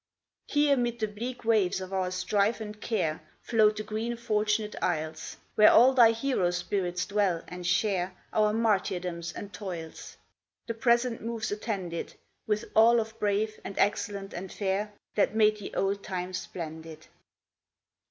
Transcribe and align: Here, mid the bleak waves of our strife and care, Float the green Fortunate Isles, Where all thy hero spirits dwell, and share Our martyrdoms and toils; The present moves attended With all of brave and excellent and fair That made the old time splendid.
Here, 0.47 0.75
mid 0.77 0.97
the 0.97 1.07
bleak 1.07 1.45
waves 1.45 1.79
of 1.79 1.93
our 1.93 2.09
strife 2.09 2.59
and 2.59 2.81
care, 2.81 3.21
Float 3.43 3.75
the 3.77 3.83
green 3.83 4.17
Fortunate 4.17 4.75
Isles, 4.81 5.37
Where 5.53 5.69
all 5.69 5.93
thy 5.93 6.09
hero 6.11 6.49
spirits 6.49 7.05
dwell, 7.05 7.43
and 7.47 7.67
share 7.67 8.15
Our 8.33 8.51
martyrdoms 8.51 9.31
and 9.31 9.53
toils; 9.53 10.17
The 10.65 10.73
present 10.73 11.21
moves 11.21 11.51
attended 11.51 12.15
With 12.47 12.65
all 12.75 12.99
of 12.99 13.19
brave 13.19 13.59
and 13.63 13.77
excellent 13.77 14.33
and 14.33 14.51
fair 14.51 14.91
That 15.13 15.35
made 15.35 15.59
the 15.59 15.71
old 15.75 16.01
time 16.03 16.33
splendid. 16.33 17.05